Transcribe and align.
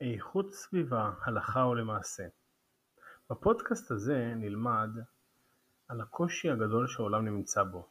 איכות 0.00 0.52
סביבה, 0.52 1.10
הלכה 1.24 1.66
ולמעשה. 1.66 2.22
בפודקאסט 3.30 3.90
הזה 3.90 4.32
נלמד 4.36 4.90
על 5.88 6.00
הקושי 6.00 6.50
הגדול 6.50 6.86
שהעולם 6.86 7.24
נמצא 7.24 7.62
בו. 7.62 7.86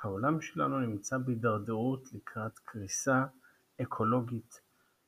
העולם 0.00 0.40
שלנו 0.40 0.80
נמצא 0.80 1.18
בהידרדרות 1.18 2.12
לקראת 2.12 2.58
קריסה 2.58 3.24
אקולוגית, 3.82 4.60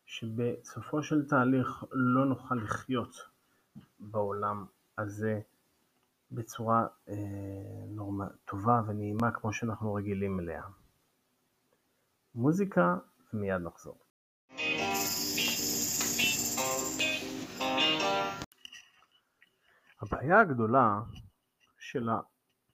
שבסופו 0.06 1.02
של 1.02 1.28
תהליך 1.28 1.84
לא 1.92 2.24
נוכל 2.26 2.54
לחיות 2.54 3.28
בעולם 4.00 4.66
הזה 4.98 5.40
בצורה 6.30 6.86
אה, 7.08 7.14
נורמה, 7.88 8.26
טובה 8.44 8.82
ונעימה 8.86 9.30
כמו 9.30 9.52
שאנחנו 9.52 9.94
רגילים 9.94 10.40
אליה. 10.40 10.62
מוזיקה 12.34 12.96
ומיד 13.32 13.62
נחזור. 13.62 13.98
הבעיה 20.02 20.40
הגדולה 20.40 21.00
של 21.78 22.08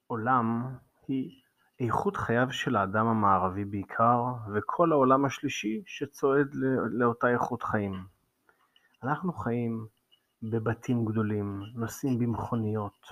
העולם 0.07 0.75
היא 1.07 1.41
איכות 1.79 2.17
חייו 2.17 2.47
של 2.51 2.75
האדם 2.75 3.07
המערבי 3.07 3.65
בעיקר, 3.65 4.23
וכל 4.53 4.91
העולם 4.91 5.25
השלישי 5.25 5.83
שצועד 5.85 6.55
לאותה 6.91 7.27
איכות 7.27 7.63
חיים. 7.63 7.93
אנחנו 9.03 9.33
חיים 9.33 9.87
בבתים 10.49 11.05
גדולים, 11.05 11.61
נוסעים 11.75 12.19
במכוניות, 12.19 13.07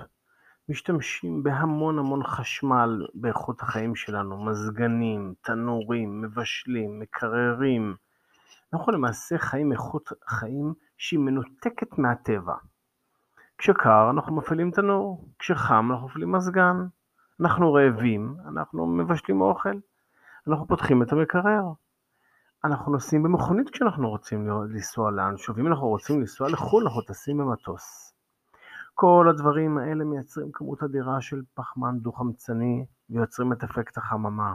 משתמשים 0.70 1.44
בהמון 1.44 2.00
המון 2.00 2.24
חשמל 2.24 3.08
באיכות 3.14 3.62
החיים 3.62 3.96
שלנו, 3.96 4.46
מזגנים, 4.46 5.34
תנורים, 5.42 6.22
מבשלים, 6.22 7.00
מקררים. 7.00 7.96
אנחנו 8.74 8.92
למעשה 8.92 9.38
חיים 9.38 9.72
איכות 9.72 10.10
חיים 10.28 10.74
שהיא 10.98 11.20
מנותקת 11.20 11.98
מהטבע. 11.98 12.56
כשקר 13.58 14.10
אנחנו 14.10 14.36
מפעילים 14.36 14.72
תנור, 14.72 15.28
כשחם 15.40 15.90
אנחנו 15.92 16.08
מפעילים 16.08 16.32
מזגן, 16.32 16.76
אנחנו 17.42 17.74
רעבים, 17.74 18.36
אנחנו 18.48 18.88
מבשלים 18.88 19.42
אוכל, 19.42 19.78
אנחנו 20.48 20.68
פותחים 20.68 21.04
את 21.04 21.12
המקרר, 21.12 21.64
אנחנו 22.66 22.92
נוסעים 22.92 23.24
במכונית 23.24 23.70
כשאנחנו 23.70 24.10
רוצים 24.10 24.48
לנסוע 24.48 25.12
לאנשהו, 25.12 25.56
ואם 25.56 25.68
אנחנו 25.68 25.88
רוצים 25.88 26.20
לנסוע 26.20 26.50
לחו"ל 26.50 26.84
אנחנו 26.84 27.02
טסים 27.02 27.38
במטוס. 27.38 28.14
כל 28.94 29.28
הדברים 29.30 29.78
האלה 29.78 30.04
מייצרים 30.04 30.52
כמות 30.52 30.84
אדירה 30.84 31.22
של 31.22 31.42
פחמן 31.54 32.00
דו-חמצני 32.00 32.86
ויוצרים 33.10 33.54
את 33.54 33.64
אפקט 33.64 33.98
החממה. 33.98 34.54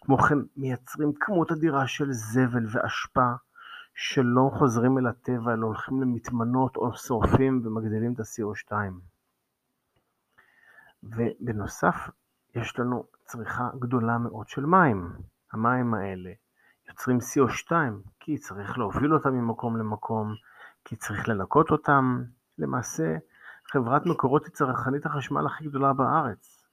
כמו 0.00 0.18
כן 0.18 0.38
מייצרים 0.56 1.12
כמות 1.20 1.52
אדירה 1.52 1.86
של 1.86 2.12
זבל 2.12 2.66
ואשפה 2.70 3.32
שלא 3.94 4.50
חוזרים 4.58 4.98
אל 4.98 5.06
הטבע 5.06 5.52
אלא 5.52 5.66
הולכים 5.66 6.02
למטמנות 6.02 6.76
או 6.76 6.96
שורפים 6.96 7.62
ומגדילים 7.64 8.12
את 8.12 8.20
ה-CO2. 8.20 8.72
ובנוסף 11.02 12.10
יש 12.54 12.78
לנו 12.78 13.04
צריכה 13.24 13.70
גדולה 13.78 14.18
מאוד 14.18 14.48
של 14.48 14.66
מים. 14.66 15.12
המים 15.52 15.94
האלה 15.94 16.32
יוצרים 16.88 17.18
CO2 17.18 17.72
כי 18.20 18.38
צריך 18.38 18.78
להוביל 18.78 19.14
אותם 19.14 19.30
ממקום 19.30 19.76
למקום, 19.76 20.34
כי 20.84 20.96
צריך 20.96 21.28
לנקות 21.28 21.70
אותם. 21.70 22.24
למעשה 22.58 23.16
חברת 23.72 24.06
מקורות 24.06 24.44
היא 24.44 24.52
צרכנית 24.52 25.06
החשמל 25.06 25.46
הכי 25.46 25.64
גדולה 25.64 25.92
בארץ. 25.92 26.66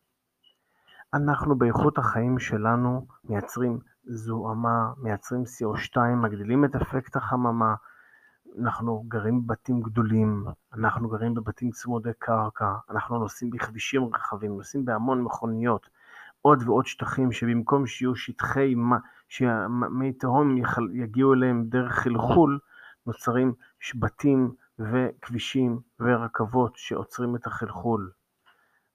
אנחנו 1.14 1.58
באיכות 1.58 1.98
החיים 1.98 2.40
שלנו 2.40 3.08
מייצרים 3.24 3.80
זוהמה, 4.06 4.94
מייצרים 4.98 5.44
CO2, 5.44 5.98
מגדילים 6.16 6.66
את 6.66 6.76
אפקט 6.76 7.16
החממה, 7.16 7.76
אנחנו 8.62 9.04
גרים 9.08 9.48
בבתים 9.48 9.82
גדולים, 9.82 10.46
אנחנו 10.74 11.10
גרים 11.10 11.34
בבתים 11.34 11.72
צמודי 11.72 12.10
קרקע, 12.20 12.74
אנחנו 12.90 13.20
נוסעים 13.20 13.52
בכבישים 13.52 14.04
רחבים, 14.16 14.58
נוסעים 14.58 14.86
בהמון 14.86 15.22
מכוניות, 15.22 15.90
עוד 16.46 16.64
ועוד 16.66 16.86
שטחים 16.86 17.32
שבמקום 17.32 17.88
שיהיו 17.88 18.16
שטחי, 18.16 18.76
שמי 19.30 20.14
תהום 20.14 20.58
יגיעו 20.94 21.34
אליהם 21.34 21.66
דרך 21.66 21.94
חלחול, 21.94 22.60
נוצרים 23.08 23.54
בתים 23.96 24.52
וכבישים 24.80 25.80
ורכבות 26.00 26.74
שעוצרים 26.76 27.36
את 27.36 27.48
החלחול. 27.48 28.12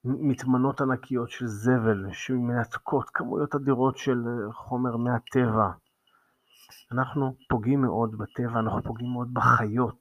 מטמנות 0.04 0.80
ענקיות 0.80 1.30
של 1.30 1.46
זבל 1.46 2.06
שמנתקות 2.12 3.10
כמויות 3.10 3.54
אדירות 3.54 3.96
של 3.96 4.24
חומר 4.52 4.96
מהטבע. 4.96 5.70
אנחנו 6.92 7.36
פוגעים 7.48 7.80
מאוד 7.80 8.18
בטבע, 8.18 8.58
אנחנו 8.60 8.82
פוגעים 8.82 9.12
מאוד 9.12 9.34
בחיות 9.34 10.00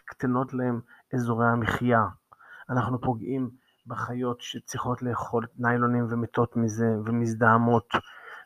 שמקטנות 0.00 0.54
להם 0.54 0.80
אזורי 1.14 1.46
המחיה. 1.46 2.06
אנחנו 2.70 3.00
פוגעים 3.00 3.61
בחיות 3.86 4.40
שצריכות 4.40 5.02
לאכול 5.02 5.46
ניילונים 5.58 6.06
ומתות 6.10 6.56
מזה 6.56 6.86
ומזדהמות, 7.06 7.88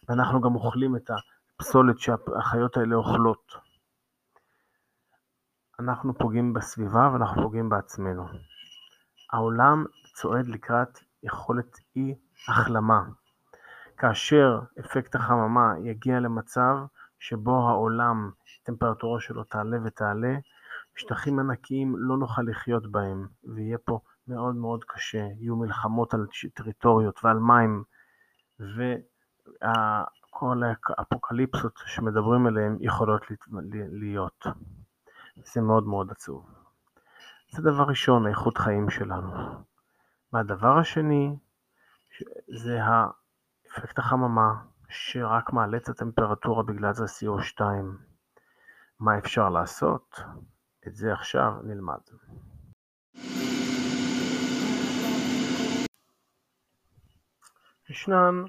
ואנחנו 0.08 0.41
גם 0.41 0.54
אוכלים 0.54 0.97
את 0.97 1.10
הפסולת 1.58 1.98
שהחיות 1.98 2.76
האלה 2.76 2.97
אוכלות. 2.97 3.52
אנחנו 5.80 6.19
פוגעים 6.19 6.52
בסביבה 6.52 7.10
ואנחנו 7.12 7.42
פוגעים 7.42 7.69
בעצמנו. 7.69 8.26
העולם 9.32 9.84
צועד 10.14 10.47
לקראת 10.47 10.98
יכולת 11.22 11.76
אי 11.97 12.14
החלמה. 12.48 13.03
כאשר 13.97 14.60
אפקט 14.80 15.14
החממה 15.14 15.74
יגיע 15.84 16.20
למצב 16.20 16.76
שבו 17.18 17.68
העולם, 17.68 18.30
הטמפרטורה 18.62 19.20
שלו 19.20 19.44
תעלה 19.44 19.76
ותעלה, 19.84 20.34
שטחים 20.96 21.38
ענקיים 21.38 21.94
לא 21.98 22.16
נוכל 22.16 22.42
לחיות 22.42 22.92
בהם, 22.92 23.26
ויהיה 23.44 23.78
פה 23.78 24.00
מאוד 24.28 24.56
מאוד 24.56 24.84
קשה, 24.84 25.26
יהיו 25.38 25.56
מלחמות 25.56 26.14
על 26.14 26.26
טריטוריות 26.54 27.24
ועל 27.24 27.38
מים, 27.38 27.82
וכל 28.60 30.62
האפוקליפסות 30.98 31.80
שמדברים 31.86 32.46
עליהן 32.46 32.76
יכולות 32.80 33.22
להיות. 33.92 34.46
זה 35.54 35.60
מאוד 35.60 35.86
מאוד 35.86 36.10
עצוב. 36.10 36.46
זה 37.50 37.62
דבר 37.62 37.84
ראשון, 37.84 38.26
האיכות 38.26 38.58
חיים 38.58 38.90
שלנו. 38.90 39.32
והדבר 40.32 40.78
השני, 40.78 41.36
זה 42.48 42.78
אפקט 43.78 43.98
החממה, 43.98 44.54
שרק 44.88 45.52
מעלה 45.52 45.76
את 45.76 45.88
הטמפרטורה 45.88 46.62
בגלל 46.62 46.92
זה 46.92 47.04
CO2. 47.04 47.60
מה 49.00 49.18
אפשר 49.18 49.48
לעשות? 49.48 50.20
את 50.86 50.94
זה 50.94 51.12
עכשיו 51.12 51.52
נלמד. 51.64 51.98
ישנן 57.91 58.44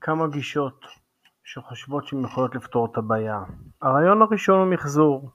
כמה 0.00 0.28
גישות 0.28 0.84
שחושבות 1.44 2.06
שהן 2.06 2.24
יכולות 2.24 2.54
לפתור 2.54 2.86
את 2.92 2.96
הבעיה. 2.96 3.42
הרעיון 3.82 4.22
הראשון 4.22 4.58
הוא 4.60 4.72
מחזור. 4.72 5.30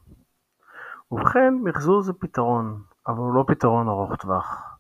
ובכן, 1.12 1.53
מחזור 1.63 2.01
זה 2.01 2.13
פתרון, 2.13 2.84
אבל 3.07 3.18
הוא 3.18 3.34
לא 3.34 3.45
פתרון 3.47 3.88
ארוך 3.88 4.16
טווח. 4.16 4.78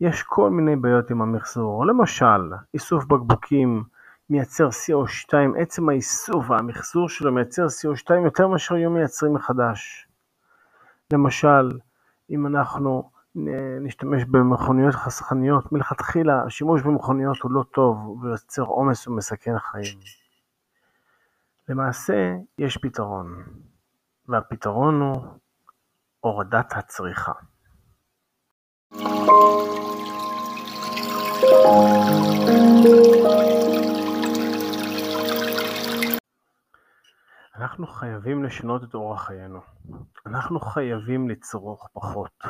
יש 0.00 0.22
כל 0.22 0.50
מיני 0.50 0.76
בעיות 0.76 1.10
עם 1.10 1.22
המחזור, 1.22 1.86
למשל 1.86 2.52
איסוף 2.74 3.04
בקבוקים 3.04 3.84
מייצר 4.30 4.68
CO2, 4.68 5.34
עצם 5.58 5.88
האיסוף 5.88 6.50
והמחזור 6.50 7.08
שלו 7.08 7.32
מייצר 7.32 7.66
CO2 7.66 8.14
יותר 8.24 8.48
מאשר 8.48 8.74
היו 8.74 8.90
מייצרים 8.90 9.34
מחדש. 9.34 10.08
למשל, 11.12 11.78
אם 12.30 12.46
אנחנו 12.46 13.10
נשתמש 13.80 14.24
במכוניות 14.24 14.94
חסכניות, 14.94 15.72
מלכתחילה 15.72 16.42
השימוש 16.46 16.82
במכוניות 16.82 17.40
הוא 17.42 17.52
לא 17.52 17.62
טוב, 17.62 17.98
הוא 17.98 18.28
יוצר 18.28 18.62
עומס 18.62 19.08
ומסכן 19.08 19.58
חיים. 19.58 19.98
למעשה 21.68 22.34
יש 22.58 22.76
פתרון, 22.76 23.44
והפתרון 24.28 25.00
הוא 25.00 25.22
הורדת 26.20 26.72
הצריכה. 26.72 27.32
אנחנו 37.56 37.86
חייבים 37.86 38.44
לשנות 38.44 38.84
את 38.84 38.94
אורח 38.94 39.26
חיינו. 39.26 39.60
אנחנו 40.26 40.60
חייבים 40.60 41.28
לצרוך 41.28 41.88
פחות. 41.92 42.44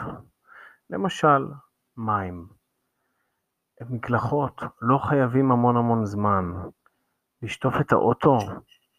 למשל, 0.90 1.48
מים. 1.96 2.48
מקלחות 3.90 4.62
לא 4.80 4.98
חייבים 4.98 5.52
המון 5.52 5.76
המון 5.76 6.04
זמן. 6.04 6.52
לשטוף 7.42 7.74
את 7.80 7.92
האוטו 7.92 8.38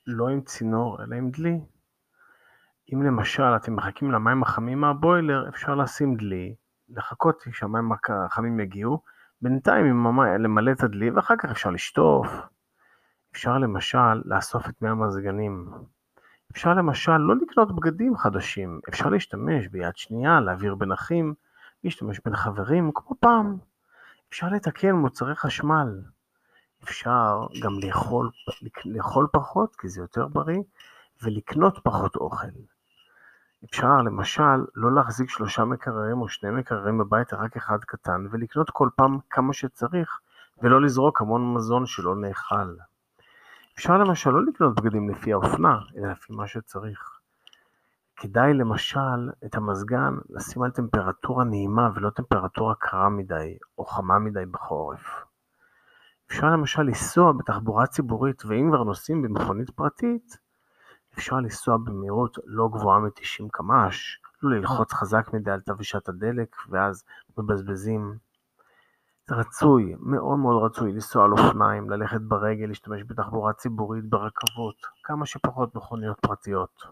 לא 0.08 0.28
עם 0.28 0.42
צינור 0.42 1.04
אלא 1.04 1.16
עם 1.16 1.30
דלי. 1.30 1.60
אם 2.94 3.04
למשל 3.04 3.56
אתם 3.56 3.76
מחכים 3.76 4.12
למים 4.12 4.44
החמים 4.44 4.82
מהבוילר, 4.82 5.50
אפשר 5.50 5.76
לשים 5.76 6.16
דלי, 6.16 6.56
לחכות 6.90 7.44
שהמים 7.52 7.92
החמים 8.10 8.60
יגיעו, 8.60 9.02
בינתיים 9.42 10.06
למלא 10.40 10.72
את 10.72 10.84
הדלי 10.84 11.10
ואחר 11.10 11.36
כך 11.38 11.52
אפשר 11.52 11.70
לשטוף. 11.70 12.28
אפשר 13.32 13.58
למשל 13.58 14.22
לאסוף 14.26 14.70
את 14.70 14.82
מי 14.82 14.90
המזגנים. 14.90 15.70
אפשר 16.52 16.74
למשל 16.74 17.18
לא 17.18 17.36
לקנות 17.36 17.76
בגדים 17.76 18.18
חדשים, 18.18 18.80
אפשר 18.90 19.10
להשתמש 19.10 19.68
ביד 19.68 19.98
שנייה, 19.98 20.40
להעביר 20.40 20.76
בין 20.76 20.92
אחים, 20.92 21.34
להשתמש 21.84 22.20
בין 22.26 22.36
חברים 22.36 22.92
כמו 22.96 23.16
פעם. 23.20 23.58
אפשר 24.30 24.50
לתקן 24.50 24.92
מוצרי 24.92 25.36
חשמל. 25.36 26.02
אפשר 26.84 27.48
גם 27.64 27.72
לאכול, 27.84 28.30
לאכול 28.86 29.28
פחות 29.32 29.76
כי 29.76 29.90
זה 29.90 30.02
יותר 30.02 30.28
בריא, 30.28 30.62
ולקנות 31.24 31.80
פחות 31.84 32.16
אוכל. 32.16 32.48
אפשר 33.70 34.02
למשל 34.02 34.66
לא 34.76 34.96
להחזיק 34.96 35.30
שלושה 35.30 35.66
מקררים 35.66 36.22
או 36.22 36.28
שני 36.28 36.52
מקררים 36.52 36.98
בבית, 36.98 37.34
רק 37.34 37.58
אחד 37.58 37.84
קטן, 37.84 38.26
ולקנות 38.32 38.70
כל 38.70 38.90
פעם 38.96 39.18
כמה 39.30 39.54
שצריך, 39.54 40.20
ולא 40.62 40.82
לזרוק 40.82 41.22
המון 41.22 41.54
מזון 41.54 41.86
שלא 41.86 42.16
נאכל. 42.16 42.76
אפשר 43.78 43.98
למשל 43.98 44.30
לא 44.30 44.46
לקנות 44.46 44.80
בגדים 44.82 45.10
לפי 45.10 45.34
האופנה, 45.34 45.80
אלא 45.98 46.12
לפי 46.12 46.34
מה 46.34 46.48
שצריך. 46.48 47.20
כדאי 48.16 48.54
למשל 48.54 49.30
את 49.46 49.56
המזגן 49.56 50.14
לשים 50.30 50.64
על 50.64 50.72
טמפרטורה 50.72 51.44
נעימה 51.44 51.90
ולא 51.96 52.10
טמפרטורה 52.10 52.76
קרה 52.76 53.10
מדי 53.10 53.58
או 53.78 53.86
חמה 53.86 54.20
מדי 54.20 54.46
בחורף. 54.46 55.26
אפשר 56.28 56.48
למשל 56.48 56.82
לנסוע 56.82 57.32
בתחבורה 57.32 57.88
ציבורית, 57.88 58.46
ואם 58.46 58.70
כבר 58.70 58.84
נוסעים 58.84 59.22
במכונית 59.22 59.70
פרטית, 59.70 60.38
אפשר 61.14 61.36
לנסוע 61.36 61.78
במהירות 61.78 62.38
לא 62.46 62.70
גבוהה 62.72 63.00
מ-90 63.00 63.48
קמ"ש, 63.52 64.20
לא 64.44 64.58
ללחוץ 64.58 64.94
חזק 64.94 65.30
מדי 65.34 65.52
על 65.52 65.62
תווישת 65.62 66.10
הדלק 66.10 66.56
ואז 66.70 67.04
מבזבזים. 67.38 68.25
רצוי, 69.32 69.96
מאוד 70.00 70.40
מאוד 70.40 70.64
רצוי 70.64 70.92
לנסוע 70.92 71.26
על 71.26 71.32
אופניים, 71.32 71.90
ללכת 71.90 72.22
ברגל, 72.22 72.66
להשתמש 72.66 73.02
בתחבורה 73.08 73.54
ציבורית, 73.54 74.06
ברכבות, 74.06 74.76
כמה 75.04 75.26
שפחות 75.26 75.76
מכוניות 75.76 76.20
פרטיות. 76.20 76.84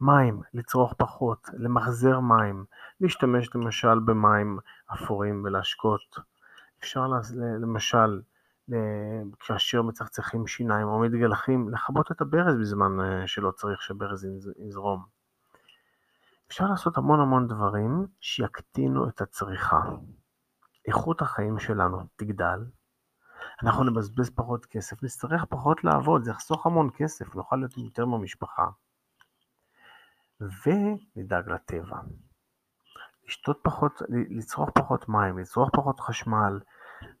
מים, 0.00 0.40
לצרוך 0.54 0.94
פחות, 0.98 1.48
למחזר 1.52 2.20
מים, 2.20 2.64
להשתמש 3.00 3.54
למשל 3.54 3.98
במים 3.98 4.58
אפורים 4.94 5.42
ולהשקות. 5.44 6.18
אפשר 6.78 7.06
למשל 7.60 8.20
כאשר 9.40 9.82
מצחצחים 9.82 10.46
שיניים 10.46 10.88
או 10.88 10.98
מתגלחים, 10.98 11.68
לכבות 11.70 12.12
את 12.12 12.20
הברז 12.20 12.56
בזמן 12.60 13.00
אה, 13.00 13.26
שלא 13.26 13.50
צריך 13.50 13.82
שהברז 13.82 14.28
יזרום. 14.58 15.04
אפשר 16.48 16.66
לעשות 16.66 16.96
המון 16.96 17.20
המון 17.20 17.48
דברים 17.48 18.06
שיקטינו 18.20 19.08
את 19.08 19.20
הצריכה. 19.20 19.80
איכות 20.90 21.22
החיים 21.22 21.58
שלנו 21.58 21.98
תגדל, 22.16 22.64
אנחנו 23.62 23.84
נבזבז 23.84 24.30
פחות 24.30 24.66
כסף, 24.66 25.02
נצטרך 25.02 25.44
פחות 25.44 25.84
לעבוד, 25.84 26.24
זה 26.24 26.30
יחסוך 26.30 26.66
המון 26.66 26.90
כסף, 26.96 27.34
נוכל 27.34 27.56
להיות 27.56 27.78
יותר 27.78 28.04
במשפחה. 28.04 28.66
ונדאג 30.40 31.48
לטבע. 31.48 31.96
לשתות 33.26 33.60
פחות, 33.62 34.02
לצרוך 34.08 34.70
פחות 34.70 35.08
מים, 35.08 35.38
לצרוך 35.38 35.70
פחות 35.72 36.00
חשמל, 36.00 36.60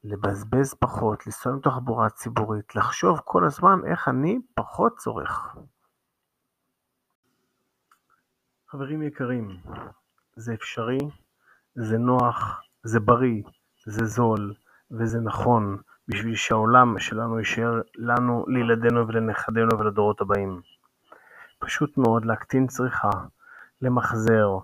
לבזבז 0.04 0.74
פחות, 0.74 1.26
לנסוע 1.26 1.52
עם 1.52 1.60
תחבורה 1.60 2.10
ציבורית, 2.10 2.76
לחשוב 2.76 3.20
כל 3.24 3.46
הזמן 3.46 3.78
איך 3.90 4.08
אני 4.08 4.38
פחות 4.54 4.96
צורך. 4.96 5.56
חברים 8.68 9.02
יקרים, 9.02 9.60
זה 10.36 10.54
אפשרי, 10.54 10.98
זה 11.74 11.98
נוח, 11.98 12.62
זה 12.82 13.00
בריא, 13.00 13.42
זה 13.86 14.04
זול 14.04 14.54
וזה 14.90 15.20
נכון 15.20 15.76
בשביל 16.08 16.34
שהעולם 16.34 16.98
שלנו 16.98 17.38
יישאר 17.38 17.80
לנו, 17.96 18.44
לילדינו 18.48 19.08
ולנכדינו 19.08 19.78
ולדורות 19.78 20.20
הבאים. 20.20 20.60
פשוט 21.58 21.98
מאוד 21.98 22.24
להקטין 22.24 22.66
צריכה, 22.66 23.10
למחזר, 23.82 24.58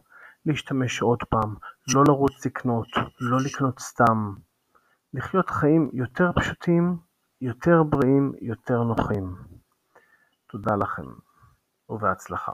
להשתמש 0.47 1.03
עוד 1.03 1.23
פעם, 1.23 1.55
לא 1.95 2.05
לרוץ 2.09 2.47
לקנות, 2.47 2.89
לא 3.21 3.39
לקנות 3.45 3.79
סתם, 3.79 4.35
לחיות 5.15 5.51
חיים 5.51 5.91
יותר 5.93 6.31
פשוטים, 6.35 6.97
יותר 7.41 7.83
בריאים, 7.83 8.33
יותר 8.41 8.83
נוחים. 8.83 9.37
תודה 10.47 10.77
לכם 10.77 11.07
ובהצלחה. 11.89 12.53